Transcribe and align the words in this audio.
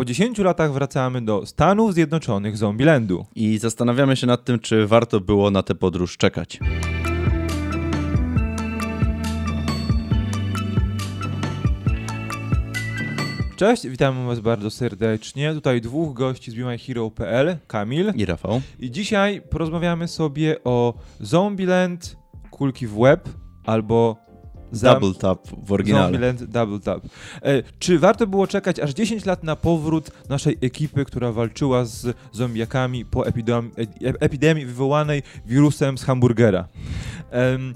Po 0.00 0.04
10 0.04 0.38
latach 0.38 0.72
wracamy 0.72 1.22
do 1.22 1.46
Stanów 1.46 1.94
Zjednoczonych 1.94 2.56
Zombielandu. 2.56 3.26
I 3.34 3.58
zastanawiamy 3.58 4.16
się 4.16 4.26
nad 4.26 4.44
tym, 4.44 4.58
czy 4.58 4.86
warto 4.86 5.20
było 5.20 5.50
na 5.50 5.62
tę 5.62 5.74
podróż 5.74 6.16
czekać. 6.16 6.58
Cześć, 13.56 13.88
witamy 13.88 14.26
Was 14.26 14.40
bardzo 14.40 14.70
serdecznie. 14.70 15.54
Tutaj 15.54 15.80
dwóch 15.80 16.14
gości 16.14 16.50
z 16.50 16.54
BeMyHero.pl, 16.54 17.56
Kamil 17.66 18.12
I 18.16 18.24
Rafał. 18.24 18.60
i 18.78 18.90
dzisiaj 18.90 19.42
porozmawiamy 19.50 20.08
sobie 20.08 20.64
o 20.64 20.94
Zombieland, 21.20 22.16
kulki 22.50 22.86
w 22.86 22.94
web 22.94 23.28
albo 23.66 24.16
Double 24.72 25.14
tap 25.14 25.48
w 25.66 25.72
oryginale. 25.72 26.04
Zombieland 26.04 26.44
Double 26.44 26.80
Tap. 26.80 27.02
E, 27.42 27.62
czy 27.78 27.98
warto 27.98 28.26
było 28.26 28.46
czekać 28.46 28.80
aż 28.80 28.90
10 28.90 29.24
lat 29.24 29.44
na 29.44 29.56
powrót 29.56 30.10
naszej 30.28 30.58
ekipy, 30.60 31.04
która 31.04 31.32
walczyła 31.32 31.84
z 31.84 32.16
zombiakami 32.32 33.04
po 33.04 33.26
epidemii, 33.26 33.70
e, 33.78 34.20
epidemii 34.20 34.66
wywołanej 34.66 35.22
wirusem 35.46 35.98
z 35.98 36.04
hamburgera? 36.04 36.68
Em, 37.30 37.74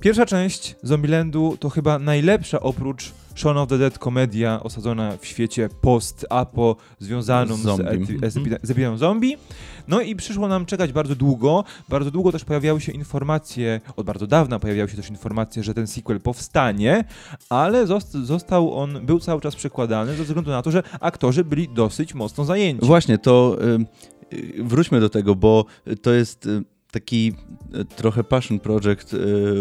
pierwsza 0.00 0.26
część 0.26 0.76
Zombielandu 0.82 1.56
to 1.60 1.70
chyba 1.70 1.98
najlepsza 1.98 2.60
oprócz 2.60 3.12
Shaun 3.36 3.56
of 3.56 3.68
the 3.68 3.78
Dead 3.78 3.98
komedia 3.98 4.62
osadzona 4.62 5.16
w 5.20 5.26
świecie 5.26 5.68
post-apo 5.80 6.76
związaną 6.98 7.56
z, 7.56 7.66
epidemią 8.70 8.98
zombie. 8.98 9.36
No 9.88 10.00
i 10.00 10.16
przyszło 10.16 10.48
nam 10.48 10.66
czekać 10.66 10.92
bardzo 10.92 11.14
długo. 11.14 11.64
Bardzo 11.88 12.10
długo 12.10 12.32
też 12.32 12.44
pojawiały 12.44 12.80
się 12.80 12.92
informacje, 12.92 13.80
od 13.96 14.06
bardzo 14.06 14.26
dawna 14.26 14.58
pojawiały 14.58 14.88
się 14.88 14.96
też 14.96 15.10
informacje, 15.10 15.62
że 15.62 15.74
ten 15.74 15.86
sequel 15.86 16.20
powstanie, 16.20 17.04
ale 17.48 17.86
zost- 17.86 18.24
został 18.24 18.74
on, 18.74 19.06
był 19.06 19.20
cały 19.20 19.40
czas 19.40 19.56
przekładany 19.56 20.16
ze 20.16 20.24
względu 20.24 20.50
na 20.50 20.62
to, 20.62 20.70
że 20.70 20.82
aktorzy 21.00 21.44
byli 21.44 21.68
dosyć 21.68 22.14
mocno 22.14 22.44
zajęci. 22.44 22.86
Właśnie, 22.86 23.18
to 23.18 23.56
y, 24.32 24.36
y, 24.36 24.64
wróćmy 24.64 25.00
do 25.00 25.08
tego, 25.08 25.34
bo 25.34 25.64
to 26.02 26.12
jest 26.12 26.46
y, 26.46 26.75
taki 26.96 27.32
y, 27.74 27.84
trochę 27.84 28.24
passion 28.24 28.58
project 28.58 29.14
y, 29.14 29.18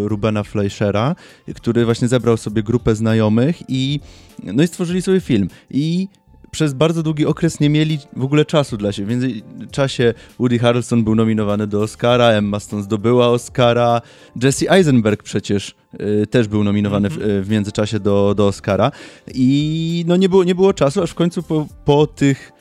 Rubena 0.08 0.44
Fleischera, 0.44 1.16
który 1.56 1.86
właśnie 1.86 2.08
zebrał 2.08 2.38
sobie 2.38 2.64
grupę 2.64 2.96
znajomych 2.96 3.62
i 3.68 4.00
no 4.44 4.64
i 4.64 4.68
stworzyli 4.68 5.02
sobie 5.02 5.20
film. 5.20 5.48
I 5.72 6.08
przez 6.52 6.74
bardzo 6.74 7.04
długi 7.04 7.26
okres 7.26 7.60
nie 7.60 7.70
mieli 7.70 8.00
w 8.16 8.24
ogóle 8.24 8.46
czasu 8.46 8.78
dla 8.78 8.92
siebie. 8.92 9.08
W 9.08 9.10
międzyczasie 9.10 10.14
Woody 10.40 10.60
Harrelson 10.60 11.04
był 11.04 11.16
nominowany 11.16 11.68
do 11.68 11.82
Oscara, 11.82 12.30
Emma 12.30 12.60
Stone 12.60 12.84
zdobyła 12.84 13.28
Oscara, 13.28 14.02
Jesse 14.44 14.72
Eisenberg 14.72 15.24
przecież 15.24 15.76
y, 16.24 16.28
też 16.28 16.48
był 16.48 16.64
nominowany 16.64 17.10
w, 17.10 17.18
y, 17.18 17.44
w 17.44 17.50
międzyczasie 17.50 18.00
do, 18.00 18.36
do 18.36 18.48
Oscara 18.48 18.92
i 19.34 20.06
no 20.08 20.16
nie 20.16 20.30
było, 20.30 20.44
nie 20.44 20.56
było 20.56 20.74
czasu, 20.74 21.04
aż 21.04 21.12
w 21.12 21.16
końcu 21.16 21.44
po, 21.44 21.68
po 21.86 22.08
tych 22.08 22.52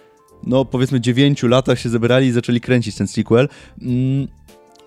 no 0.46 0.64
powiedzmy 0.64 1.00
dziewięciu 1.00 1.48
latach 1.48 1.78
się 1.78 1.88
zebrali 1.88 2.26
i 2.26 2.32
zaczęli 2.32 2.60
kręcić 2.60 2.96
ten 2.96 3.06
sequel, 3.06 3.48
mm, 3.82 4.28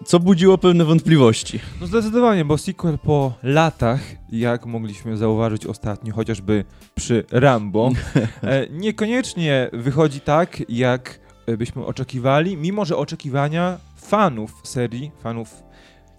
co 0.05 0.19
budziło 0.19 0.57
pewne 0.57 0.85
wątpliwości. 0.85 1.59
No 1.81 1.87
zdecydowanie, 1.87 2.45
bo 2.45 2.57
sequel 2.57 2.97
po 2.97 3.33
latach, 3.43 3.99
jak 4.31 4.65
mogliśmy 4.65 5.17
zauważyć 5.17 5.65
ostatnio, 5.65 6.13
chociażby 6.13 6.65
przy 6.95 7.23
Rambo, 7.31 7.91
e, 8.43 8.67
niekoniecznie 8.69 9.69
wychodzi 9.73 10.19
tak, 10.19 10.69
jak 10.69 11.19
e, 11.47 11.57
byśmy 11.57 11.85
oczekiwali, 11.85 12.57
mimo 12.57 12.85
że 12.85 12.97
oczekiwania 12.97 13.77
fanów 13.95 14.61
serii, 14.63 15.11
fanów 15.23 15.63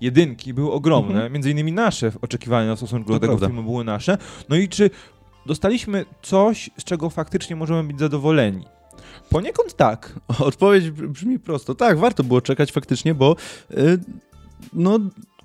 jedynki 0.01 0.55
były 0.55 0.73
ogromne, 0.73 1.15
Mhm. 1.15 1.33
między 1.33 1.51
innymi 1.51 1.73
nasze 1.73 2.13
oczekiwania 2.23 2.75
w 2.75 2.79
stosunku 2.79 3.07
To 3.09 3.13
do 3.15 3.21
tego 3.21 3.33
prawda. 3.33 3.47
filmu 3.47 3.63
były 3.71 3.85
nasze. 3.85 4.19
No 4.49 4.57
i 4.57 4.69
czy 4.69 4.91
dostaliśmy 5.47 6.05
coś, 6.23 6.71
z 6.79 6.85
czego 6.85 7.11
faktycznie 7.11 7.57
możemy 7.57 7.85
być 7.85 7.99
zadowoleni? 7.99 8.65
Poniekąd 9.31 9.77
tak. 9.77 10.21
Odpowiedź 10.39 10.91
br- 10.91 11.09
brzmi 11.09 11.39
prosto. 11.39 11.75
Tak, 11.75 11.99
warto 11.99 12.25
było 12.25 12.41
czekać 12.41 12.73
faktycznie, 12.73 13.15
bo 13.15 13.37
y, 13.71 13.99
no 14.73 14.99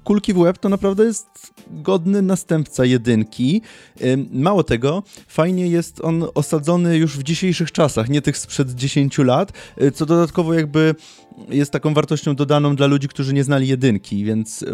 kulki 0.03 0.33
w 0.33 0.38
łeb 0.38 0.57
to 0.57 0.69
naprawdę 0.69 1.03
jest 1.03 1.53
godny 1.67 2.22
następca 2.22 2.85
jedynki. 2.85 3.61
Y, 4.01 4.25
Mało 4.31 4.63
tego, 4.63 5.03
fajnie 5.27 5.67
jest 5.67 6.01
on 6.01 6.25
osadzony 6.35 6.97
już 6.97 7.17
w 7.17 7.23
dzisiejszych 7.23 7.72
czasach, 7.72 8.09
nie 8.09 8.22
tych 8.22 8.38
sprzed 8.38 8.72
10 8.72 9.17
lat, 9.17 9.53
y, 9.81 9.91
co 9.91 10.05
dodatkowo 10.05 10.53
jakby 10.53 10.95
jest 11.49 11.72
taką 11.72 11.93
wartością 11.93 12.35
dodaną 12.35 12.75
dla 12.75 12.88
ludzi, 12.88 13.07
którzy 13.07 13.33
nie 13.33 13.43
znali 13.43 13.67
jedynki, 13.67 14.25
więc 14.25 14.66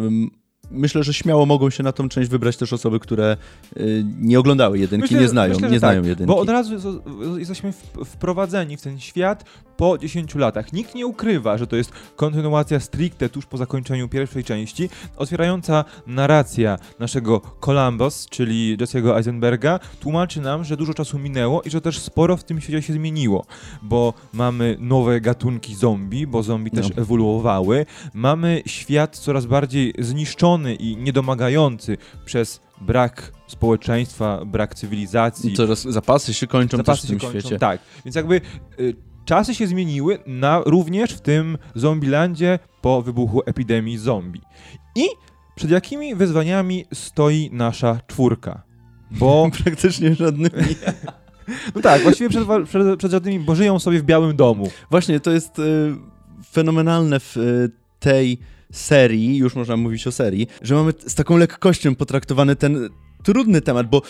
myślę, 0.71 1.03
że 1.03 1.13
śmiało 1.13 1.45
mogą 1.45 1.69
się 1.69 1.83
na 1.83 1.91
tą 1.91 2.09
część 2.09 2.29
wybrać 2.29 2.57
też 2.57 2.73
osoby, 2.73 2.99
które 2.99 3.37
y, 3.77 4.05
nie 4.19 4.39
oglądały 4.39 4.79
jedynki, 4.79 5.01
Myślę, 5.01 5.21
nie 5.21 5.27
znają, 5.27 5.53
myślę, 5.53 5.67
nie 5.67 5.79
tak, 5.79 5.89
znają 5.89 6.03
jedynki. 6.03 6.27
Bo 6.27 6.37
od 6.37 6.49
razu 6.49 7.01
jesteśmy 7.37 7.73
wprowadzeni 8.05 8.77
w 8.77 8.81
ten 8.81 8.99
świat 8.99 9.45
po 9.79 9.97
10 9.97 10.35
latach. 10.35 10.73
Nikt 10.73 10.95
nie 10.95 11.07
ukrywa, 11.07 11.57
że 11.57 11.67
to 11.67 11.75
jest 11.75 11.91
kontynuacja 12.15 12.79
stricte 12.79 13.29
tuż 13.29 13.45
po 13.45 13.57
zakończeniu 13.57 14.07
pierwszej 14.09 14.43
części, 14.43 14.89
otwierająca 15.17 15.85
narracja 16.07 16.77
naszego 16.99 17.39
Columbus, 17.65 18.25
czyli 18.29 18.77
Jesse'ego 18.77 19.15
Eisenberga, 19.17 19.79
tłumaczy 19.99 20.41
nam, 20.41 20.63
że 20.63 20.77
dużo 20.77 20.93
czasu 20.93 21.19
minęło 21.19 21.61
i 21.61 21.69
że 21.69 21.81
też 21.81 21.99
sporo 21.99 22.37
w 22.37 22.43
tym 22.43 22.61
świecie 22.61 22.81
się 22.81 22.93
zmieniło, 22.93 23.45
bo 23.81 24.13
mamy 24.33 24.77
nowe 24.79 25.21
gatunki 25.21 25.75
zombie, 25.75 26.27
bo 26.27 26.43
zombie 26.43 26.71
też 26.71 26.89
No. 26.95 27.01
ewoluowały, 27.01 27.85
mamy 28.13 28.61
świat 28.65 29.17
coraz 29.17 29.45
bardziej 29.45 29.93
zniszczony 29.99 30.75
i 30.75 30.97
niedomagający 30.97 31.97
przez 32.25 32.61
brak 32.81 33.31
społeczeństwa, 33.47 34.45
brak 34.45 34.75
cywilizacji, 34.75 35.53
Coraz 35.55 35.81
zapasy 35.83 36.33
się 36.33 36.47
kończą 36.47 36.77
zapasy 36.77 37.01
też 37.01 37.05
w 37.07 37.09
tym 37.09 37.19
kończą. 37.19 37.39
świecie. 37.39 37.59
Tak, 37.59 37.79
więc 38.05 38.15
jakby 38.15 38.41
y, 38.79 39.08
czasy 39.29 39.55
się 39.55 39.67
zmieniły 39.67 40.19
na, 40.27 40.61
również 40.65 41.11
w 41.11 41.21
tym 41.21 41.57
Zombielandzie 41.75 42.59
po 42.81 43.01
wybuchu 43.01 43.41
epidemii 43.45 43.97
zombie. 43.97 44.41
I 44.95 45.05
przed 45.55 45.71
jakimi 45.71 46.15
wyzwaniami 46.15 46.85
stoi 46.93 47.49
nasza 47.53 47.99
czwórka? 48.07 48.63
Bo, 49.11 49.49
Praktycznie 49.63 50.15
żadnymi. 50.15 50.75
no 51.75 51.81
tak, 51.81 52.01
właściwie 52.01 52.29
przed, 52.29 52.43
przed, 52.65 52.99
przed 52.99 53.11
żadnymi, 53.11 53.39
bo 53.39 53.55
żyją 53.55 53.79
sobie 53.79 53.99
w 53.99 54.03
białym 54.03 54.35
domu. 54.35 54.69
Właśnie, 54.91 55.19
to 55.19 55.31
jest 55.31 55.59
y, 55.59 55.95
fenomenalne 56.51 57.19
w 57.19 57.37
y, 57.37 57.71
tej 57.99 58.37
serii, 58.71 59.37
już 59.37 59.55
można 59.55 59.77
mówić 59.77 60.07
o 60.07 60.11
serii, 60.11 60.47
że 60.61 60.75
mamy 60.75 60.93
z 61.07 61.15
taką 61.15 61.37
lekkością 61.37 61.95
potraktowany 61.95 62.55
ten 62.55 62.89
trudny 63.23 63.61
temat, 63.61 63.89
bo 63.89 64.01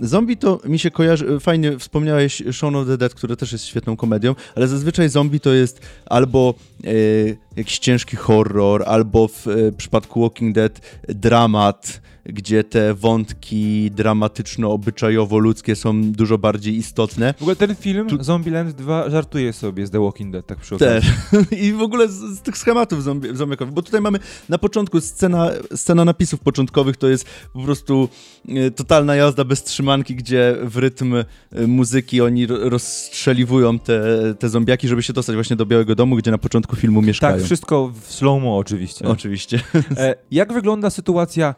zombie 0.00 0.36
to 0.36 0.60
mi 0.64 0.78
się 0.78 0.90
kojarzy, 0.90 1.40
fajnie 1.40 1.78
wspomniałeś 1.78 2.42
Shaun 2.52 2.76
of 2.76 2.86
the 2.86 2.98
Dead, 2.98 3.14
który 3.14 3.36
też 3.36 3.52
jest 3.52 3.64
świetną 3.64 3.96
komedią, 3.96 4.34
ale 4.56 4.68
zazwyczaj 4.68 5.08
zombie 5.08 5.40
to 5.40 5.52
jest 5.52 5.80
albo 6.06 6.54
y, 6.84 7.36
jakiś 7.56 7.78
ciężki 7.78 8.16
horror, 8.16 8.84
albo 8.86 9.28
w 9.28 9.46
y, 9.46 9.72
przypadku 9.76 10.20
Walking 10.20 10.54
Dead 10.54 10.80
dramat, 11.08 12.00
gdzie 12.26 12.64
te 12.64 12.94
wątki 12.94 13.90
dramatyczno-obyczajowo-ludzkie 13.90 15.74
są 15.74 16.12
dużo 16.12 16.38
bardziej 16.38 16.76
istotne. 16.76 17.34
W 17.38 17.42
ogóle 17.42 17.56
ten 17.56 17.74
film, 17.76 18.08
Tu- 18.08 18.22
Zombieland 18.24 18.70
2, 18.76 19.10
żartuje 19.10 19.52
sobie 19.52 19.86
z 19.86 19.90
The 19.90 20.00
Walking 20.00 20.32
Dead, 20.32 20.46
tak 20.46 20.58
przy 20.58 20.74
okazji. 20.74 21.10
Też. 21.30 21.42
I 21.64 21.72
w 21.72 21.80
ogóle 21.82 22.08
z, 22.08 22.12
z 22.38 22.40
tych 22.40 22.58
schematów 22.58 23.02
zombie, 23.02 23.36
zombiekowych, 23.36 23.74
bo 23.74 23.82
tutaj 23.82 24.00
mamy 24.00 24.18
na 24.48 24.58
początku 24.58 25.00
scena, 25.00 25.50
scena 25.74 26.04
napisów 26.04 26.40
początkowych, 26.40 26.96
to 26.96 27.08
jest 27.08 27.26
po 27.52 27.62
prostu 27.62 28.08
e, 28.48 28.70
totalna 28.70 29.16
jazda 29.16 29.44
bez 29.44 29.62
trzymanki, 29.64 30.14
gdzie 30.14 30.56
w 30.62 30.76
rytm 30.76 31.14
e, 31.14 31.24
muzyki 31.66 32.20
oni 32.20 32.46
ro- 32.46 32.68
rozstrzeliwują 32.70 33.78
te, 33.78 34.00
te 34.38 34.48
zombiaki, 34.48 34.88
żeby 34.88 35.02
się 35.02 35.12
dostać 35.12 35.34
właśnie 35.36 35.56
do 35.56 35.66
Białego 35.66 35.94
Domu, 35.94 36.16
gdzie 36.16 36.30
na 36.30 36.38
początku 36.38 36.76
filmu 36.76 37.02
mieszkają. 37.02 37.36
Tak, 37.36 37.44
wszystko 37.44 37.92
w 38.02 38.12
slow-mo 38.12 38.56
oczywiście. 38.58 39.04
Oczywiście. 39.08 39.60
E, 39.96 40.14
jak 40.30 40.52
wygląda 40.52 40.90
sytuacja 40.90 41.54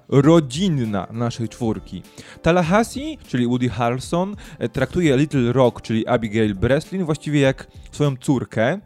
rodzinna 0.54 1.06
naszej 1.10 1.48
czwórki? 1.48 2.02
Tallahassee, 2.42 3.18
czyli 3.28 3.46
Woody 3.46 3.68
Harrelson, 3.68 4.36
e, 4.58 4.68
traktuje 4.68 5.16
Little 5.16 5.52
Rock, 5.52 5.82
czyli 5.82 6.06
Abigail 6.06 6.54
Breslin, 6.54 7.04
właściwie 7.04 7.40
jak 7.40 7.66
swoją 7.92 8.16
córkę. 8.16 8.64
E, 8.72 8.80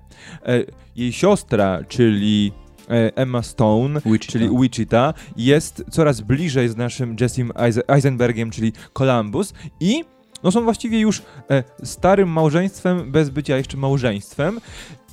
jej 0.97 1.13
siostra, 1.13 1.85
czyli 1.89 2.53
e, 2.91 3.17
Emma 3.17 3.43
Stone, 3.43 4.01
Wichita. 4.07 4.33
czyli 4.33 4.49
Wichita, 4.61 5.15
jest 5.37 5.85
coraz 5.91 6.21
bliżej 6.21 6.69
z 6.69 6.77
naszym 6.77 7.17
Jessim 7.21 7.49
Eise- 7.49 7.83
Eisenbergiem, 7.89 8.51
czyli 8.51 8.73
Columbus 8.93 9.55
i 9.81 10.05
no 10.43 10.51
są 10.53 10.65
właściwie 10.65 11.01
już 11.01 11.23
starym 11.85 12.29
małżeństwem 12.29 13.13
bez 13.13 13.31
bycia 13.31 13.57
jeszcze 13.57 13.77
małżeństwem. 13.77 14.61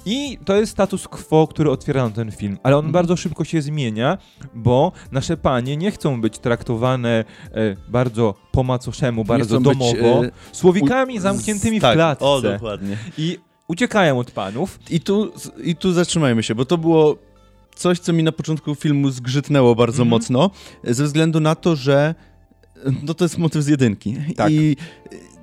I 0.06 0.38
to 0.46 0.56
jest 0.56 0.72
status 0.72 1.08
quo, 1.08 1.48
który 1.48 1.72
otwiera 1.72 2.04
nam 2.04 2.12
ten 2.14 2.32
film, 2.32 2.58
ale 2.64 2.76
on 2.76 2.80
Mhm. 2.86 2.92
bardzo 2.94 3.16
szybko 3.18 3.44
się 3.44 3.62
zmienia, 3.62 4.18
bo 4.56 4.92
nasze 5.12 5.38
panie 5.38 5.78
nie 5.78 5.92
chcą 5.92 6.22
być 6.22 6.40
traktowane 6.40 7.26
e, 7.52 7.76
bardzo 7.88 8.34
po 8.52 8.64
macoszemu, 8.64 9.24
bardzo 9.26 9.60
chcą 9.60 9.70
być, 9.70 9.78
domowo, 9.80 10.26
e, 10.26 10.32
słowikami 10.52 11.18
U- 11.18 11.22
zamkniętymi 11.22 11.80
z- 11.80 11.82
tak, 11.82 11.92
w 11.94 11.96
klatce. 11.96 12.26
O, 12.26 12.42
dokładnie. 12.42 12.98
I 13.18 13.38
uciekają 13.68 14.20
od 14.20 14.32
panów. 14.32 14.80
I 14.90 15.00
tu, 15.00 15.32
I 15.64 15.76
tu 15.76 15.94
zatrzymajmy 15.94 16.44
się, 16.44 16.56
bo 16.56 16.66
to 16.66 16.78
było 16.78 17.18
coś, 17.76 18.00
co 18.00 18.14
mi 18.14 18.24
na 18.24 18.32
początku 18.32 18.76
filmu 18.76 19.10
zgrzytnęło 19.10 19.76
bardzo 19.76 20.04
Mhm. 20.04 20.10
mocno, 20.10 20.50
ze 20.84 21.04
względu 21.04 21.40
na 21.40 21.56
to, 21.56 21.76
że 21.76 22.16
no 23.04 23.14
to 23.14 23.26
jest 23.26 23.38
motyw 23.38 23.64
z 23.64 23.68
jedynki. 23.68 24.16
Tak. 24.38 24.52
I 24.52 24.78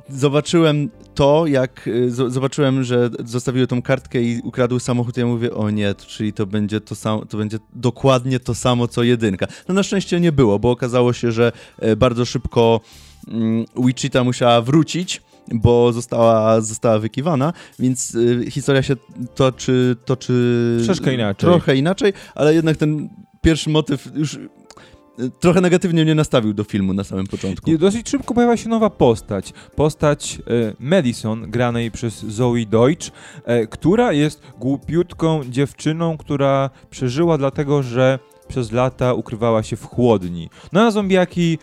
zobaczyłem 0.08 0.88
to, 1.14 1.46
jak 1.46 1.86
y, 1.86 2.10
zobaczyłem, 2.10 2.84
że 2.84 3.10
zostawiły 3.24 3.66
tą 3.66 3.82
kartkę 3.82 4.22
i 4.22 4.40
ukradł 4.44 4.78
samochód, 4.78 5.16
ja 5.16 5.26
mówię, 5.26 5.54
o 5.54 5.70
nie, 5.70 5.94
czyli 5.94 6.32
to 6.32 6.46
będzie 6.46 6.80
to 6.80 6.94
samo, 6.94 7.26
to 7.26 7.38
będzie 7.38 7.58
dokładnie 7.74 8.40
to 8.40 8.54
samo, 8.54 8.88
co 8.88 9.02
jedynka. 9.02 9.46
No 9.68 9.74
na 9.74 9.82
szczęście 9.82 10.20
nie 10.20 10.32
było, 10.32 10.58
bo 10.58 10.70
okazało 10.70 11.12
się, 11.12 11.32
że 11.32 11.52
e, 11.78 11.96
bardzo 11.96 12.24
szybko 12.24 12.80
mm, 13.28 13.64
Wichita 13.76 14.24
musiała 14.24 14.62
wrócić, 14.62 15.22
bo 15.54 15.92
została, 15.92 16.60
została 16.60 16.98
wykiwana, 16.98 17.52
więc 17.78 18.14
y, 18.14 18.50
historia 18.50 18.82
się 18.82 18.96
toczy, 19.34 19.96
toczy 20.04 20.78
Troszkę 20.84 21.14
inaczej. 21.14 21.50
trochę 21.50 21.76
inaczej, 21.76 22.12
ale 22.34 22.54
jednak 22.54 22.76
ten 22.76 23.08
pierwszy 23.40 23.70
motyw 23.70 24.08
już 24.14 24.38
trochę 25.40 25.60
negatywnie 25.60 26.04
mnie 26.04 26.14
nastawił 26.14 26.54
do 26.54 26.64
filmu 26.64 26.92
na 26.92 27.04
samym 27.04 27.26
początku. 27.26 27.70
I 27.70 27.78
dosyć 27.78 28.08
szybko 28.08 28.34
pojawia 28.34 28.56
się 28.56 28.68
nowa 28.68 28.90
postać. 28.90 29.52
Postać 29.76 30.38
e, 30.38 30.74
Madison, 30.80 31.50
granej 31.50 31.90
przez 31.90 32.22
Zoe 32.22 32.66
Deutsch, 32.66 33.10
e, 33.44 33.66
która 33.66 34.12
jest 34.12 34.42
głupiutką 34.58 35.40
dziewczyną, 35.44 36.16
która 36.16 36.70
przeżyła 36.90 37.38
dlatego, 37.38 37.82
że 37.82 38.18
przez 38.48 38.72
lata 38.72 39.14
ukrywała 39.14 39.62
się 39.62 39.76
w 39.76 39.84
chłodni. 39.84 40.50
No 40.72 40.80
a 40.80 40.90
zombiaki 40.90 41.58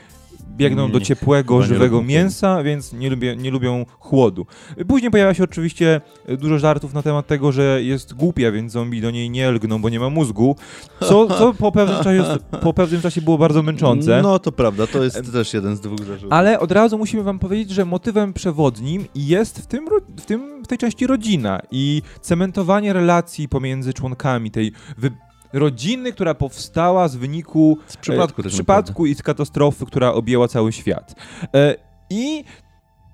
biegną 0.57 0.92
do 0.92 1.00
ciepłego, 1.00 1.62
żywego 1.63 2.04
mięsa, 2.04 2.63
więc 2.63 2.94
nie, 2.94 3.10
lubię, 3.10 3.36
nie 3.36 3.51
lubią 3.51 3.86
chłodu. 4.00 4.46
Później 4.88 5.12
pojawia 5.12 5.34
się 5.34 5.44
oczywiście 5.44 6.01
e, 6.25 6.38
dużo 6.38 6.60
żartów 6.60 6.94
na 6.94 7.01
temat 7.01 7.28
tego, 7.28 7.51
że 7.51 7.84
jest 7.84 8.13
głupia, 8.13 8.51
więc 8.51 8.72
zombie 8.72 9.01
do 9.01 9.12
niej 9.12 9.30
nie 9.30 9.51
lgną, 9.51 9.81
bo 9.81 9.90
nie 9.90 10.00
ma 10.00 10.10
mózgu, 10.10 10.56
co, 11.00 11.28
co 11.28 11.54
po, 11.54 11.72
pewnym 11.80 12.04
czasie, 12.04 12.24
po 12.62 12.74
pewnym 12.74 13.01
czasie 13.01 13.22
było 13.22 13.38
bardzo 13.38 13.63
męczące. 13.63 14.22
No 14.22 14.40
to 14.40 14.51
prawda, 14.51 14.88
to 14.88 15.04
jest 15.04 15.31
też 15.34 15.54
jeden 15.54 15.75
z 15.75 15.80
dwóch 15.80 16.00
zarzutów. 16.00 16.34
Ale 16.34 16.60
od 16.60 16.72
razu 16.72 16.98
musimy 16.98 17.24
wam 17.24 17.40
powiedzieć, 17.40 17.69
że 17.69 17.86
motywem 17.86 18.34
przewodnim 18.34 19.06
jest 19.16 19.60
w, 19.60 19.68
tym, 19.68 19.86
w, 20.18 20.25
tym, 20.25 20.63
w 20.63 20.68
tej 20.68 20.78
części 20.78 21.07
rodzina 21.07 21.60
i 21.72 22.02
cementowanie 22.22 22.94
relacji 22.94 23.50
pomiędzy 23.50 23.94
członkami 23.94 24.52
tej 24.52 24.72
wy- 24.98 25.12
rodziny, 25.54 26.13
która 26.13 26.34
powstała 26.34 27.07
z 27.07 27.16
wyniku 27.16 27.78
z 27.88 27.98
przypadku 27.98 28.42
e, 28.42 28.50
przypadku 28.50 29.06
i 29.06 29.16
z 29.16 29.24
katastrofy, 29.24 29.86
która 29.86 30.13
objęła 30.13 30.48
cały 30.48 30.72
świat. 30.72 31.16
E, 31.56 31.75
I 32.10 32.44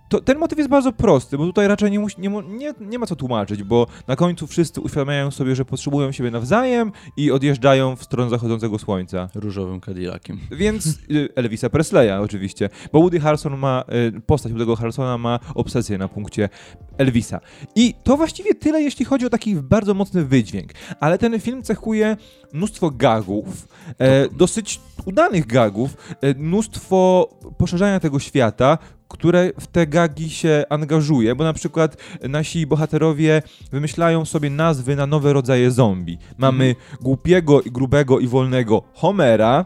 to, 0.10 0.22
ten 0.22 0.38
motyw 0.38 0.58
jest 0.58 0.70
bardzo 0.70 0.92
prosty, 0.92 1.38
bo 1.38 1.46
tutaj 1.46 1.68
raczej 1.68 1.92
nie, 1.92 2.00
musi, 2.00 2.22
nie, 2.22 2.30
nie, 2.30 2.74
nie 2.80 3.00
ma 3.00 3.06
co 3.06 3.16
tłumaczyć, 3.16 3.64
bo 3.64 3.88
na 4.08 4.16
końcu 4.16 4.48
wszyscy 4.48 4.82
uświadamiają 4.82 5.32
sobie, 5.32 5.56
że 5.56 5.66
potrzebują 5.66 6.12
siebie 6.12 6.32
nawzajem 6.32 6.92
i 7.18 7.32
odjeżdżają 7.32 7.96
w 7.96 8.04
stronę 8.04 8.30
zachodzącego 8.30 8.80
słońca. 8.80 9.30
Różowym 9.36 9.82
Cadillaciem. 9.82 10.40
Więc 10.52 10.88
y, 10.88 11.30
Elvisa 11.36 11.70
Presleya 11.70 12.22
oczywiście, 12.22 12.70
bo 12.94 13.00
Woody 13.00 13.20
Harrelson 13.20 13.58
ma, 13.58 13.84
y, 14.18 14.22
postać 14.22 14.54
Woody'ego 14.54 14.78
Harrelsona 14.78 15.18
ma 15.18 15.40
obsesję 15.56 15.98
na 15.98 16.08
punkcie 16.08 16.50
Elvisa. 16.98 17.40
I 17.76 17.94
to 18.04 18.18
właściwie 18.18 18.56
tyle, 18.56 18.82
jeśli 18.82 19.06
chodzi 19.06 19.26
o 19.26 19.30
taki 19.30 19.56
bardzo 19.56 19.94
mocny 19.94 20.26
wydźwięk. 20.26 20.72
Ale 21.00 21.18
ten 21.18 21.40
film 21.40 21.64
cechuje 21.64 22.18
mnóstwo 22.54 22.92
gagów, 22.92 23.68
e, 24.00 24.30
dosyć 24.30 24.82
udanych 25.06 25.48
gagów, 25.48 25.98
e, 26.22 26.34
mnóstwo 26.34 27.30
poszerzania 27.58 28.00
tego 28.00 28.20
świata, 28.20 28.78
które 29.08 29.52
w 29.60 29.68
te 29.68 29.88
gagi 29.88 30.30
się 30.30 30.64
angażuje, 30.70 31.36
bo 31.36 31.44
na 31.44 31.54
przykład 31.54 31.98
nasi 32.30 32.68
bohaterowie 32.68 33.42
wymyślają 33.72 34.26
sobie 34.26 34.50
nazwy 34.50 34.96
na 34.96 35.06
nowe 35.06 35.34
rodzaje 35.34 35.72
zombie. 35.72 36.18
Mamy 36.38 36.76
głupiego 37.02 37.62
i 37.62 37.72
grubego 37.72 38.20
i 38.20 38.28
wolnego 38.28 38.82
Homera, 38.94 39.66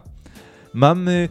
mamy 0.74 1.30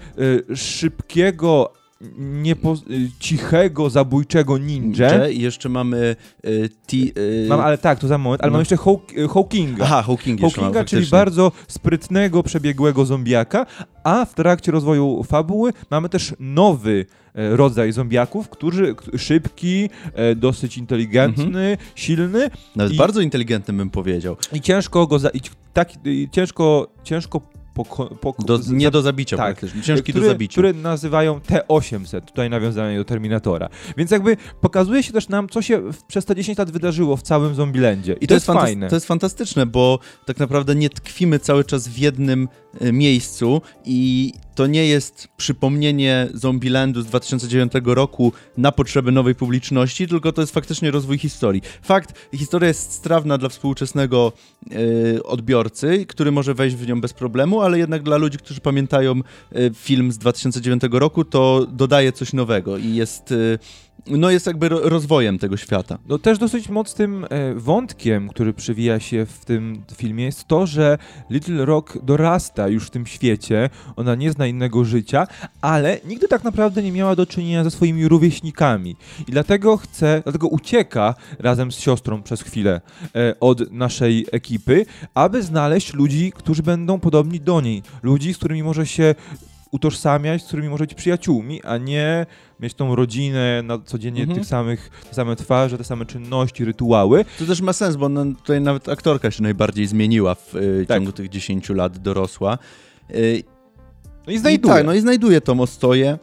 y, 0.51 0.57
szybkiego, 0.57 1.73
niepo, 2.19 2.75
cichego, 3.19 3.91
zabójczego 3.91 4.59
ninja. 4.59 5.29
I 5.29 5.41
jeszcze 5.41 5.69
mamy 5.69 6.17
y, 6.47 6.69
ti, 6.87 7.13
y, 7.19 7.47
Mam, 7.49 7.61
ale 7.61 7.79
tak, 7.79 7.99
to 7.99 8.09
za 8.09 8.19
moment, 8.19 8.43
ale 8.43 8.51
no. 8.51 8.53
mamy 8.53 8.63
jeszcze 8.63 8.77
y, 9.25 9.29
Hawkinga. 9.29 9.85
Aha, 9.85 10.03
Hawking 10.03 10.41
Hawkinga, 10.41 10.71
mam, 10.71 10.85
czyli 10.85 11.07
bardzo 11.07 11.53
sprytnego, 11.69 12.43
przebiegłego 12.43 13.05
zombiaka, 13.07 13.67
a 14.05 14.25
w 14.25 14.35
trakcie 14.35 14.73
rozwoju 14.73 15.25
fabuły 15.25 15.73
mamy 15.91 16.09
też 16.09 16.35
nowy 16.41 17.07
e, 17.35 17.57
rodzaj 17.57 17.93
zombiaków, 17.93 18.49
którzy 18.49 18.95
szybki, 19.17 19.89
e, 20.15 20.35
dosyć 20.35 20.79
inteligentny, 20.79 21.77
silny 21.95 22.51
Nawet 22.77 22.93
i- 22.93 22.97
bardzo 22.97 23.21
inteligentnym 23.21 23.77
bym 23.77 23.91
powiedział. 23.91 24.37
i 24.53 24.61
ciężko 24.61 25.07
go 25.07 25.19
za, 25.19 25.29
i 25.31 25.41
tak, 25.73 26.07
i 26.07 26.29
ciężko, 26.33 26.89
ciężko 27.05 27.41
poko, 27.85 28.07
poko, 28.07 28.43
Do, 28.43 28.59
nie 28.73 28.91
do 28.91 29.03
zabicia 29.03 29.37
tak. 29.37 29.47
praktycznie. 29.47 29.83
Ciężki 29.83 30.13
do 30.13 30.25
zabicia. 30.25 30.53
Które 30.53 30.73
nazywają 30.73 31.41
T-800, 31.41 32.21
tutaj 32.21 32.51
nawiązanie 32.51 32.99
do 32.99 33.05
Terminatora. 33.05 33.69
Więc 33.97 34.11
jakby 34.11 34.37
pokazuje 34.61 35.03
się 35.03 35.13
też 35.13 35.29
nam, 35.29 35.49
co 35.49 35.63
się 35.63 35.83
przez 36.07 36.25
te 36.25 36.37
10 36.37 36.59
lat 36.59 36.71
wydarzyło 36.71 37.17
w 37.17 37.23
całym 37.23 37.55
Zombielandzie. 37.55 38.13
I, 38.21 38.27
to, 38.27 38.35
jest, 38.35 38.47
fantas- 38.47 38.61
fajne. 38.61 38.89
To 38.89 38.97
jest 38.97 39.07
fantastyczne, 39.07 39.67
bo 39.67 39.99
tak 40.27 40.39
naprawdę 40.39 40.75
nie 40.75 40.91
tkwimy 40.91 41.39
cały 41.39 41.65
czas 41.65 41.89
w 41.89 41.99
jednym 41.99 42.49
e, 42.81 42.93
miejscu 42.93 43.63
i 43.85 44.33
to 44.59 44.67
nie 44.67 44.87
jest 44.87 45.29
przypomnienie 45.37 46.29
Zombielandu 46.35 47.03
z 47.03 47.07
2009 47.07 47.73
roku 47.85 48.33
na 48.57 48.73
potrzeby 48.73 49.13
nowej 49.13 49.35
publiczności, 49.35 50.09
tylko 50.09 50.33
to 50.33 50.41
jest 50.41 50.55
faktycznie 50.55 50.91
rozwój 50.91 51.19
historii. 51.19 51.63
Fakt, 51.83 52.29
historia 52.35 52.69
jest 52.69 52.93
strawna 52.93 53.39
dla 53.39 53.49
współczesnego 53.49 54.33
e, 55.17 55.23
odbiorcy, 55.23 56.07
który 56.07 56.33
może 56.33 56.55
wejść 56.55 56.77
w 56.77 56.89
nią 56.89 57.01
bez 57.01 57.13
problemu, 57.13 57.61
ale 57.61 57.79
jednak 57.79 58.03
dla 58.03 58.17
ludzi, 58.17 58.39
którzy 58.39 58.61
pamiętają 58.61 59.13
e, 59.15 59.21
film 59.75 60.13
z 60.13 60.19
2009 60.19 60.83
roku, 60.91 61.25
to 61.25 61.67
dodaje 61.73 62.13
coś 62.13 62.33
nowego 62.33 62.77
i 62.77 62.95
jest, 62.95 63.33
e, 63.33 63.59
no 64.07 64.31
jest 64.31 64.47
jakby 64.47 64.69
ro- 64.69 64.89
rozwojem 64.89 65.39
tego 65.39 65.57
świata. 65.57 65.99
No 66.09 66.19
też 66.19 66.39
dosyć 66.39 66.69
mocnym 66.69 67.27
e, 67.31 67.55
wątkiem, 67.55 68.29
który 68.29 68.53
przewija 68.53 69.01
się 69.01 69.27
w 69.27 69.45
tym 69.45 69.83
filmie 69.97 70.25
jest 70.25 70.45
to, 70.45 70.67
że 70.67 70.99
Little 71.31 71.65
Rock 71.65 71.99
dorasta 72.03 72.69
już 72.69 72.87
w 72.87 72.91
tym 72.91 73.07
świecie, 73.07 73.71
ona 73.97 74.15
nie 74.15 74.33
zna 74.33 74.47
innego 74.47 74.85
życia, 74.85 75.27
ale 75.61 76.01
nigdy 76.05 76.29
tak 76.29 76.45
naprawdę 76.45 76.83
nie 76.83 76.93
miała 76.93 77.17
do 77.17 77.27
czynienia 77.27 77.65
ze 77.65 77.71
swoimi 77.71 78.09
rówieśnikami. 78.09 78.97
I 79.29 79.33
dlatego 79.33 79.77
chce, 79.77 80.21
dlatego 80.25 80.49
ucieka 80.49 81.15
razem 81.39 81.73
z 81.73 81.79
siostrą 81.79 82.23
przez 82.23 82.43
chwilę 82.43 82.81
e, 83.15 83.41
od 83.41 83.73
naszej 83.73 84.27
ekipy, 84.33 84.87
aby 85.15 85.43
znaleźć 85.43 85.95
ludzi, 85.95 86.33
którzy 86.35 86.63
będą 86.63 87.01
podobni 87.01 87.41
do 87.41 87.61
niej, 87.61 87.83
ludzi, 88.03 88.35
z 88.35 88.39
którymi 88.39 88.63
może 88.63 88.87
się 88.87 89.15
utożsamiać, 89.71 90.43
z 90.43 90.47
którymi 90.47 90.69
może 90.69 90.85
być 90.85 90.95
przyjaciółmi, 90.95 91.63
a 91.63 91.77
nie 91.79 92.27
mieć 92.61 92.75
tą 92.75 92.95
rodzinę 92.95 93.63
na 93.63 93.79
codziennie 93.79 94.21
Mhm. 94.23 94.39
tych 94.39 94.49
samych, 94.49 94.91
te 95.09 95.15
same 95.15 95.37
twarze, 95.37 95.79
te 95.79 95.85
same 95.85 96.07
czynności, 96.07 96.65
rytuały. 96.65 97.25
To 97.39 97.47
też 97.47 97.61
ma 97.61 97.73
sens, 97.73 97.97
bo 97.97 98.07
ona, 98.07 98.25
tutaj 98.25 98.61
nawet 98.61 98.89
aktorka 98.89 99.31
się 99.31 99.43
najbardziej 99.43 99.87
zmieniła 99.87 100.35
w 100.35 100.55
y, 100.57 100.85
Tak. 100.89 100.97
ciągu 100.97 101.13
tych 101.13 101.29
10 101.29 101.69
lat, 101.75 101.99
dorosła. 101.99 102.59
No 104.29 104.35
i 104.35 104.39
znajduje. 104.39 104.75
I 104.75 104.77
tak, 104.77 104.87
no 104.87 104.95
i 104.95 105.01
znajduje 105.01 105.41
tą 105.41 105.61
ostoję, 105.61 106.19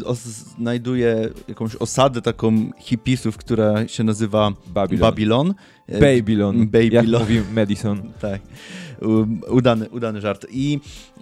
y, 0.00 0.04
os, 0.06 0.18
znajduje 0.58 1.28
jakąś 1.48 1.76
osadę 1.76 2.22
taką 2.22 2.70
hipisów, 2.78 3.36
która 3.36 3.88
się 3.88 4.04
nazywa 4.04 4.52
Babylon. 4.66 5.00
Babylon. 5.00 5.54
Y, 5.88 5.92
Babylon. 5.92 6.58
Jak 6.58 6.68
Babylon. 6.70 7.20
mówi 7.22 7.40
Madison. 7.54 8.02
Tak, 8.20 8.40
udany, 9.50 9.88
udany 9.88 10.20
żart. 10.20 10.46
I 10.50 10.80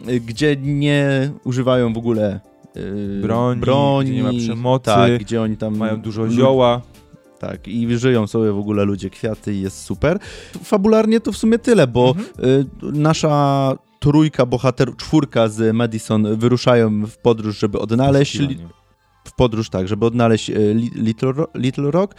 y, 0.09 0.21
gdzie 0.21 0.57
nie 0.57 1.31
używają 1.45 1.93
w 1.93 1.99
ogóle 1.99 2.41
y, 2.77 3.21
Broni, 3.23 3.61
broni, 3.61 4.11
gdzie 4.11 4.17
nie 4.17 4.23
ma 4.23 4.31
przemocy, 4.39 4.85
tak, 4.85 5.19
gdzie 5.19 5.43
oni 5.43 5.57
tam 5.57 5.77
Mają 5.77 6.01
dużo 6.01 6.31
zioła. 6.31 6.83
Tak, 7.39 7.69
i 7.69 7.99
żyją 7.99 8.27
sobie 8.27 8.53
w 8.53 8.59
ogóle 8.59 8.85
ludzie 8.85 9.11
kwiaty 9.11 9.55
i 9.55 9.61
jest 9.61 9.83
super. 9.83 10.19
Fabularnie 10.65 11.21
to 11.21 11.33
w 11.33 11.37
sumie 11.37 11.59
tyle, 11.59 11.87
bo 11.87 12.15
Mhm. 12.17 12.27
y, 12.45 12.67
nasza 12.93 13.77
trójka 13.99 14.47
bohaterów, 14.47 14.97
czwórka 14.97 15.49
z 15.49 15.75
Madison 15.76 16.37
wyruszają 16.37 17.07
w 17.07 17.17
podróż, 17.19 17.59
żeby 17.59 17.78
odnaleźć, 17.78 18.37
w 19.25 19.33
podróż 19.33 19.71
tak, 19.71 19.88
żeby 19.88 20.07
odnaleźć 20.07 20.50
Ro- 21.23 21.49
Little 21.55 21.90
Rock. 21.90 22.14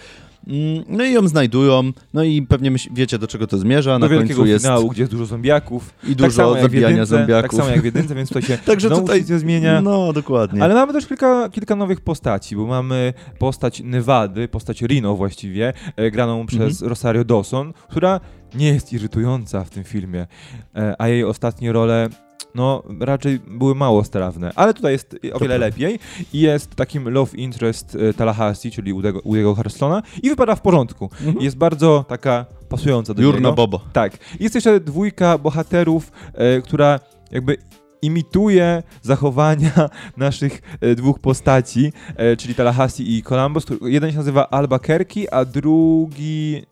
Mm, 0.48 0.84
No 0.88 1.04
i 1.04 1.14
ją 1.14 1.28
znajdują, 1.28 1.92
no 2.14 2.24
i 2.24 2.42
pewnie 2.42 2.72
wiecie 2.92 3.20
do 3.20 3.28
czego 3.28 3.48
to 3.48 3.58
zmierza. 3.58 3.94
Do 3.94 4.00
Na 4.00 4.10
wielkiego 4.10 4.36
końcu 4.38 4.46
jest 4.52 4.66
finału, 4.66 4.90
gdzie 4.90 5.02
jest 5.02 5.12
dużo 5.12 5.26
zombiaków. 5.26 5.94
i 6.04 6.16
tak 6.16 6.16
dużo 6.16 6.50
jak 6.50 6.60
w 6.60 6.62
zabijania 6.62 6.90
jedynce, 6.90 7.18
zombiaków. 7.18 7.52
Tak 7.52 7.58
samo 7.60 7.70
jak 7.70 7.82
w 7.82 7.86
jedynce, 7.86 8.16
więc 8.16 8.30
tutaj 8.30 8.44
się 8.44 8.58
Także 8.66 8.90
tutaj 8.90 9.18
wszystko 9.20 9.40
zmienia. 9.40 9.82
No, 9.82 10.14
dokładnie. 10.14 10.64
Ale 10.64 10.74
mamy 10.74 10.94
też 10.94 11.08
kilka, 11.08 11.50
kilka 11.50 11.76
nowych 11.76 12.02
postaci, 12.02 12.56
bo 12.56 12.66
mamy 12.66 13.14
postać 13.40 13.82
Nevady, 13.86 14.48
postać 14.48 14.82
Rino 14.82 15.16
właściwie, 15.16 15.74
e, 15.96 16.12
graną 16.12 16.46
przez 16.46 16.72
Mhm. 16.74 16.90
Rosario 16.90 17.24
Dawson, 17.24 17.74
która 17.90 18.20
nie 18.56 18.68
jest 18.68 18.94
irytująca 18.94 19.64
w 19.64 19.70
tym 19.70 19.84
filmie, 19.84 20.28
e, 20.76 20.96
a 21.02 21.08
jej 21.08 21.24
ostatnie 21.24 21.72
role 21.72 22.10
no 22.56 22.84
raczej 23.00 23.40
były 23.48 23.76
mało 23.76 24.04
strawne, 24.04 24.52
ale 24.56 24.74
tutaj 24.74 24.92
jest 24.92 25.16
o 25.34 25.40
wiele 25.40 25.58
lepiej 25.58 26.00
i 26.34 26.40
jest 26.40 26.76
takim 26.76 27.10
love 27.10 27.38
interest 27.38 27.96
e, 27.96 28.14
Tallahassee, 28.14 28.72
czyli 28.72 28.94
Woody'ego 28.94 29.22
Woody'ego 29.22 29.56
Harrelsona 29.56 30.04
i 30.24 30.30
wypada 30.30 30.56
w 30.56 30.62
porządku. 30.62 31.10
Mhm. 31.26 31.42
Jest 31.42 31.58
bardzo 31.58 32.06
taka 32.08 32.46
pasująca 32.70 33.14
do 33.14 33.22
Jurna 33.22 33.40
niego. 33.40 33.54
Bobo. 33.54 33.82
Tak. 33.94 34.18
Jest 34.40 34.56
jeszcze 34.56 34.80
dwójka 34.80 35.38
bohaterów, 35.38 36.12
e, 36.34 36.62
która 36.62 37.00
jakby 37.32 37.58
imituje 38.02 38.84
zachowania 39.02 39.90
naszych 40.18 40.62
e, 40.82 40.96
dwóch 40.96 41.20
postaci, 41.20 41.94
e, 42.16 42.38
czyli 42.38 42.56
Tallahassee 42.56 43.18
i 43.18 43.24
Columbus. 43.24 43.66
Jeden 43.82 44.12
się 44.12 44.18
nazywa 44.18 44.50
Albuquerque, 44.50 45.34
a 45.34 45.46
drugi... 45.46 46.64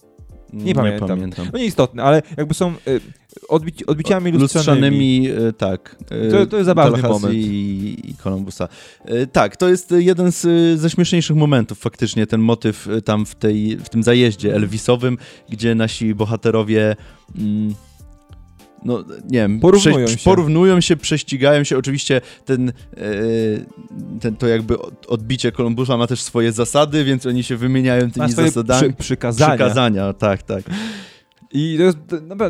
Nie 0.54 0.76
pamiętam. 0.76 1.08
pamiętam. 1.08 1.48
No 1.54 1.60
nieistotne, 1.60 2.04
ale 2.04 2.22
jakby 2.38 2.54
są 2.54 2.70
e, 2.70 2.74
odbici, 3.50 3.86
odbiciami 3.86 4.32
lustrzanymi. 4.32 5.28
Lustrzanymi, 5.28 5.48
e, 5.50 5.54
tak. 5.54 5.96
e, 6.12 6.32
To- 6.32 6.46
to 6.48 6.58
jest 6.58 6.66
zabawny 6.66 7.02
Tallahassee 7.02 7.22
moment. 7.24 7.40
I, 7.44 8.10
i 8.10 8.16
Columbusa. 8.16 8.68
E, 9.06 9.28
Tak, 9.28 9.58
to 9.58 9.70
jest 9.70 9.92
jeden 9.98 10.32
z, 10.32 10.42
ze 10.80 10.90
śmieszniejszych 10.90 11.36
momentów 11.36 11.80
faktycznie, 11.80 12.28
ten 12.28 12.42
motyw 12.42 12.88
tam 13.06 13.26
w, 13.26 13.36
tej, 13.36 13.78
w 13.78 13.90
tym 13.90 14.04
zajeździe 14.04 14.56
Elvisowym, 14.56 15.18
gdzie 15.50 15.76
nasi 15.76 16.16
bohaterowie... 16.16 16.96
Mm, 17.38 17.74
no, 18.86 19.04
nie 19.30 19.40
wiem, 19.40 19.60
Porównują 19.60 20.08
się. 20.08 20.18
porównują 20.24 20.82
się, 20.82 20.98
prześcigają 20.98 21.64
się. 21.64 21.78
Oczywiście 21.78 22.22
ten, 22.46 22.70
e, 22.70 22.74
ten 24.22 24.36
to 24.36 24.48
jakby 24.48 24.80
od- 24.80 25.06
odbicie 25.08 25.52
Kolumbusa 25.52 25.98
ma 25.98 26.08
też 26.08 26.22
swoje 26.22 26.52
zasady, 26.52 27.04
więc 27.04 27.26
oni 27.26 27.44
się 27.44 27.58
wymieniają 27.58 28.12
tymi 28.12 28.32
zasadami. 28.32 28.94
przy, 28.94 29.04
przykazania. 29.04 29.50
Przykazania, 29.56 30.14
tak, 30.14 30.44
tak. 30.44 30.64
I 31.60 31.78
to, 31.78 31.84
jest, 31.84 31.98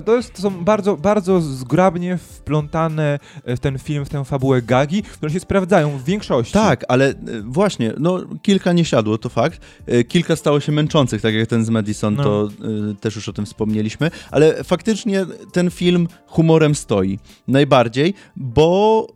to, 0.06 0.16
jest, 0.16 0.34
to 0.34 0.42
są 0.42 0.64
bardzo, 0.64 0.98
bardzo 0.98 1.42
zgrabnie 1.42 2.18
wplątane 2.18 3.20
w 3.46 3.60
ten 3.60 3.80
film, 3.80 4.06
w 4.06 4.10
tę 4.10 4.26
fabułę 4.26 4.62
gagi, 4.62 5.04
które 5.04 5.32
się 5.32 5.40
sprawdzają 5.40 5.98
w 5.98 6.04
większości. 6.04 6.54
Tak, 6.54 6.86
ale 6.88 7.10
e, 7.10 7.16
właśnie, 7.46 7.94
no 8.00 8.20
kilka 8.42 8.74
nie 8.74 8.86
siadło, 8.86 9.18
to 9.18 9.30
fakt. 9.30 9.62
E, 9.86 10.04
Kilka 10.04 10.36
stało 10.36 10.60
się 10.60 10.72
męczących, 10.72 11.22
tak 11.22 11.34
jak 11.34 11.48
ten 11.50 11.66
z 11.66 11.70
Madison, 11.70 12.16
No. 12.16 12.24
to 12.24 12.50
e, 12.92 12.96
też 12.96 13.16
już 13.16 13.30
o 13.30 13.34
tym 13.34 13.46
wspomnieliśmy, 13.46 14.12
ale 14.32 14.64
faktycznie 14.64 15.26
ten 15.52 15.72
film 15.72 16.08
humorem 16.28 16.76
stoi. 16.76 17.20
Najbardziej, 17.48 18.14
bo 18.36 19.08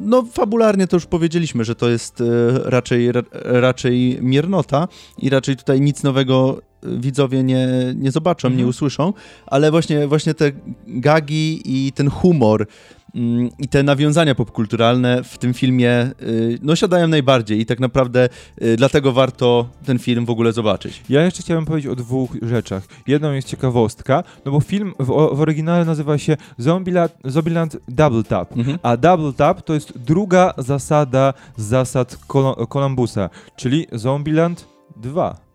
no 0.00 0.22
fabularnie 0.32 0.86
to 0.86 0.96
już 0.96 1.06
powiedzieliśmy, 1.06 1.64
że 1.64 1.74
to 1.74 1.88
jest 1.88 2.20
e, 2.20 2.24
raczej, 2.70 3.12
ra, 3.12 3.22
raczej 3.32 4.18
miernota 4.20 4.88
i 5.18 5.30
raczej 5.30 5.56
tutaj 5.56 5.80
nic 5.80 6.02
nowego 6.02 6.60
e, 6.82 6.98
widzowie 6.98 7.42
nie, 7.44 7.68
nie 7.96 8.10
zobaczą, 8.10 8.48
nie 8.48 8.52
Mhm. 8.54 8.68
usłyszą, 8.68 9.12
ale 9.46 9.70
właśnie, 9.70 10.06
właśnie 10.08 10.34
te 10.34 10.52
gagi 10.86 11.62
i 11.64 11.92
ten 11.92 12.10
humor 12.10 12.66
i 13.58 13.68
te 13.68 13.82
nawiązania 13.82 14.34
popkulturalne 14.34 15.24
w 15.24 15.38
tym 15.38 15.54
filmie 15.54 16.10
y, 16.22 16.58
no 16.62 16.76
siadają 16.76 17.08
najbardziej 17.08 17.60
i 17.60 17.66
tak 17.66 17.80
naprawdę 17.80 18.28
y, 18.62 18.76
dlatego 18.76 19.12
warto 19.12 19.68
ten 19.86 19.98
film 19.98 20.24
w 20.24 20.30
ogóle 20.30 20.52
zobaczyć. 20.52 21.02
Ja 21.08 21.24
jeszcze 21.24 21.42
chciałem 21.42 21.64
powiedzieć 21.64 21.92
o 21.92 21.96
dwóch 21.96 22.30
rzeczach. 22.42 22.82
Jedną 23.06 23.32
jest 23.32 23.48
ciekawostka, 23.48 24.24
no 24.44 24.52
bo 24.52 24.60
film 24.60 24.94
w, 24.98 25.06
w 25.06 25.40
oryginale 25.40 25.84
nazywa 25.84 26.18
się 26.18 26.36
Zombieland, 26.58 27.12
Zombieland 27.24 27.76
Double 27.88 28.22
Tap. 28.22 28.56
Mhm. 28.56 28.78
A 28.82 28.96
Double 28.96 29.32
Tap 29.32 29.62
to 29.62 29.74
jest 29.74 29.98
druga 29.98 30.54
zasada 30.58 31.34
z 31.56 31.62
zasad 31.64 32.18
Columbusa, 32.68 33.30
czyli 33.56 33.86
Zombieland 33.92 34.68
2. 34.96 35.51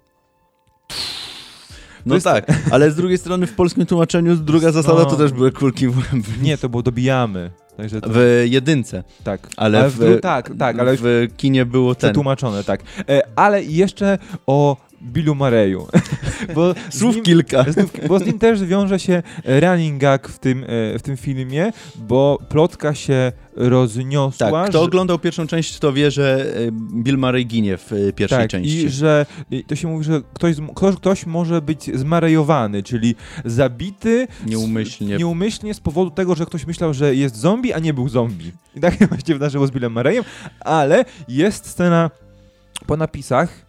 No 2.08 2.16
jest- 2.16 2.24
tak, 2.26 2.46
ale 2.72 2.92
z 2.92 2.96
drugiej 2.96 3.18
strony 3.18 3.48
w 3.48 3.54
polskim 3.54 3.86
tłumaczeniu 3.86 4.36
druga 4.36 4.72
zasada 4.72 5.00
No. 5.00 5.06
to 5.06 5.16
też 5.16 5.32
były 5.32 5.52
kulki 5.52 5.88
w 5.88 5.98
łeb. 5.98 6.08
Nie, 6.42 6.58
to 6.58 6.70
było 6.70 6.84
dobijamy. 6.84 7.52
Także 7.78 8.02
to, 8.02 8.10
W 8.14 8.44
jedynce, 8.46 9.04
tak. 9.24 9.50
ale, 9.58 9.90
w, 9.90 9.94
w, 9.96 10.00
dru- 10.00 10.20
tak, 10.20 10.52
tak, 10.60 10.80
ale 10.80 10.96
w 10.98 11.28
kinie 11.38 11.66
było 11.66 11.96
ten. 11.96 12.00
przetłumaczone, 12.10 12.64
tak. 12.64 12.84
E, 13.10 13.22
ale 13.36 13.64
jeszcze 13.64 14.18
o 14.48 14.78
Billu 15.04 15.36
Mareyu. 15.36 15.88
Bo 16.56 16.74
z 16.90 17.00
Słów 17.00 17.16
nim- 17.16 17.26
kilka. 17.26 17.66
Bo 18.08 18.20
z 18.20 18.26
nim 18.26 18.40
też 18.40 18.64
wiąże 18.64 19.00
się 19.00 19.24
running 19.46 19.98
gag 20.02 20.28
w 20.28 20.40
tym, 20.40 20.64
e, 20.64 21.00
w 21.00 21.02
tym 21.02 21.18
filmie, 21.18 21.72
bo 21.96 22.40
plotka 22.50 22.96
się 22.96 23.32
rozniosła. 23.56 24.52
Tak, 24.52 24.70
kto 24.70 24.80
że, 24.80 24.86
oglądał 24.86 25.20
pierwszą 25.20 25.48
część, 25.48 25.80
to 25.80 25.94
wie, 25.94 26.12
że 26.12 26.46
y, 26.58 26.72
Bill 27.04 27.18
Murray 27.18 27.46
ginie 27.46 27.78
w 27.78 27.92
y, 27.94 28.14
pierwszej 28.14 28.40
tak, 28.40 28.50
części. 28.50 28.86
i 28.86 28.90
że 28.90 29.26
to 29.68 29.76
się 29.76 29.88
mówi, 29.88 30.06
że 30.06 30.22
ktoś, 30.34 30.56
z- 30.56 30.62
ktoś, 30.76 30.96
ktoś 30.96 31.26
może 31.26 31.62
być 31.62 31.98
zmarejowany, 31.98 32.84
czyli 32.84 33.16
zabity 33.46 34.28
Nieumyślnie. 34.46 35.18
nieumyślnie 35.18 35.74
z 35.74 35.80
powodu 35.80 36.12
tego, 36.12 36.36
że 36.36 36.46
ktoś 36.46 36.68
myślał, 36.68 36.94
że 36.94 37.16
jest 37.16 37.36
zombie, 37.36 37.74
a 37.74 37.80
nie 37.80 37.94
był 37.94 38.10
zombie. 38.10 38.52
I 38.76 38.80
tak 38.80 39.00
się 39.00 39.08
właśnie 39.08 39.34
wydarzyło 39.36 39.68
z 39.68 39.72
Billem 39.72 39.94
Murrayem, 39.94 40.24
ale 40.60 41.06
jest 41.28 41.66
scena 41.70 42.12
po 42.88 42.98
napisach. 42.98 43.67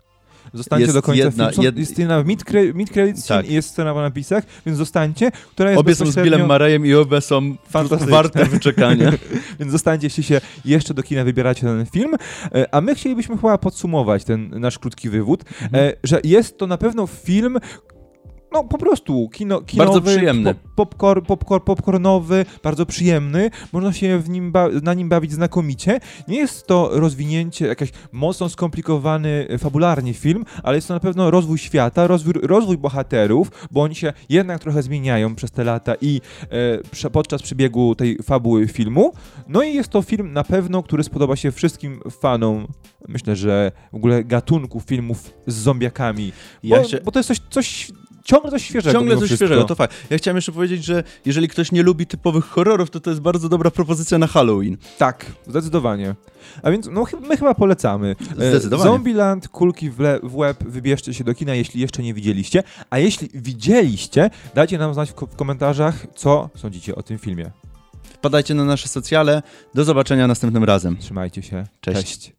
Zostańcie 0.54 0.82
Jest 0.82 0.94
do 0.94 1.02
końca 1.02 1.18
jedna- 1.24 1.50
filmu. 1.50 1.52
Są, 1.52 1.62
jed- 1.62 1.78
Jest 1.78 1.94
w 2.22 2.26
mid, 2.26 2.44
cre- 2.44 2.74
mid 2.74 2.90
credit 2.90 3.18
scene 3.24 3.42
Tak. 3.42 3.50
i 3.50 3.54
jest 3.54 3.68
scena 3.70 3.94
po 3.94 4.00
napisach, 4.00 4.44
więc 4.66 4.78
zostańcie, 4.78 5.30
która 5.50 5.70
jest 5.70 5.80
Obie 5.80 5.94
są 5.94 6.06
z 6.06 6.16
Billem 6.16 6.46
Murrayem 6.46 6.86
i 6.86 6.94
obie 6.94 7.20
są 7.20 7.56
warte 8.08 8.44
wyczekania. 8.44 9.12
Więc 9.60 9.72
zostańcie, 9.72 10.06
jeśli 10.06 10.22
się 10.22 10.40
jeszcze 10.64 10.94
do 10.94 11.02
kina 11.02 11.24
wybieracie 11.24 11.60
ten 11.60 11.86
film. 11.86 12.14
E, 12.54 12.74
A 12.74 12.80
my 12.80 12.94
chcielibyśmy 12.94 13.36
chyba 13.36 13.58
podsumować 13.58 14.24
ten 14.24 14.60
nasz 14.60 14.78
krótki 14.78 15.08
wywód, 15.08 15.44
Mhm. 15.62 15.84
e, 15.88 15.92
że 16.04 16.20
jest 16.24 16.58
to 16.58 16.66
na 16.66 16.78
pewno 16.78 17.06
film. 17.06 17.58
No 18.52 18.64
po 18.64 18.78
prostu 18.78 19.28
kino, 19.32 19.60
kinowy, 19.60 19.86
Bardzo 19.90 20.00
przyjemny. 20.10 20.54
Pop, 20.54 20.62
popcorn, 20.74 21.24
popcorn, 21.26 21.64
popcornowy, 21.64 22.44
bardzo 22.62 22.86
przyjemny. 22.86 23.50
Można 23.72 23.92
się 23.92 24.18
w 24.18 24.28
nim 24.30 24.52
na 24.82 24.94
nim 24.94 25.08
bawić 25.08 25.32
znakomicie. 25.32 26.00
Nie 26.28 26.36
jest 26.38 26.66
to 26.66 26.90
rozwinięcie, 26.92 27.66
jakiś 27.66 27.90
mocno 28.12 28.48
skomplikowany 28.48 29.46
e, 29.50 29.58
fabularnie 29.58 30.14
film, 30.14 30.44
ale 30.62 30.76
jest 30.76 30.88
to 30.88 30.94
na 30.94 31.00
pewno 31.00 31.30
rozwój 31.30 31.58
świata, 31.58 32.06
rozwój, 32.06 32.32
rozwój 32.42 32.78
bohaterów, 32.78 33.50
bo 33.70 33.82
oni 33.82 33.94
się 33.94 34.12
jednak 34.28 34.60
trochę 34.62 34.82
zmieniają 34.82 35.34
przez 35.34 35.50
te 35.50 35.64
lata 35.64 35.94
i 36.00 36.20
e, 37.04 37.10
podczas 37.10 37.42
przebiegu 37.42 37.94
tej 37.94 38.18
fabuły 38.22 38.68
filmu. 38.68 39.12
No 39.48 39.62
i 39.62 39.74
jest 39.74 39.88
to 39.88 40.02
film 40.02 40.32
na 40.32 40.44
pewno, 40.44 40.82
który 40.82 41.04
spodoba 41.04 41.36
się 41.36 41.52
wszystkim 41.52 42.00
fanom, 42.20 42.66
myślę, 43.08 43.36
że 43.36 43.72
w 43.92 43.96
ogóle 43.96 44.24
gatunku 44.24 44.80
filmów 44.80 45.34
z 45.46 45.54
zombiakami. 45.54 46.32
Bo, 46.64 46.76
Ja 46.76 46.84
się- 46.84 47.00
bo 47.04 47.12
to 47.12 47.18
jest 47.18 47.28
coś, 47.28 47.40
coś 47.50 47.92
ciągle 48.28 48.50
coś 48.50 48.62
świeżego. 48.64 48.99
Ciągle 48.99 49.16
coś 49.16 49.25
wszystko. 49.26 49.47
świeżego, 49.47 49.64
to 49.64 49.75
fakt. 49.75 49.94
Ja 50.11 50.18
chciałem 50.18 50.37
jeszcze 50.37 50.52
powiedzieć, 50.52 50.85
że 50.85 51.02
jeżeli 51.25 51.49
ktoś 51.49 51.73
nie 51.73 51.82
lubi 51.82 52.06
typowych 52.06 52.44
horrorów, 52.44 52.90
to 52.90 53.00
to 53.00 53.11
jest 53.11 53.23
bardzo 53.23 53.49
dobra 53.49 53.70
propozycja 53.70 54.18
na 54.18 54.26
Halloween. 54.26 54.76
Tak, 54.99 55.26
zdecydowanie. 55.47 56.14
A 56.62 56.70
więc 56.70 56.88
no, 56.92 57.04
my 57.28 57.37
chyba 57.37 57.54
polecamy. 57.54 58.16
E, 58.38 58.50
Zdecydowanie. 58.50 58.90
Zombieland, 58.90 59.49
kulki 59.49 59.90
w, 59.90 60.00
le- 60.00 60.20
w 60.23 60.37
łeb, 60.37 60.64
wybierzcie 60.64 61.14
się 61.14 61.25
do 61.25 61.35
kina, 61.35 61.54
jeśli 61.54 61.80
jeszcze 61.80 62.02
nie 62.02 62.14
widzieliście. 62.14 62.62
A 62.90 62.99
jeśli 62.99 63.28
widzieliście, 63.35 64.30
dajcie 64.54 64.78
nam 64.78 64.94
znać 64.94 65.11
w, 65.12 65.14
w 65.14 65.37
komentarzach, 65.37 66.06
co 66.16 66.50
sądzicie 66.56 66.94
o 66.94 67.02
tym 67.02 67.18
filmie. 67.18 67.50
Wpadajcie 68.02 68.54
na 68.54 68.64
nasze 68.64 68.88
socjale. 68.88 69.42
Do 69.75 69.85
zobaczenia 69.85 70.26
następnym 70.26 70.64
razem. 70.64 70.97
Trzymajcie 70.97 71.42
się. 71.42 71.64
Cześć. 71.80 72.00
Cześć. 72.00 72.38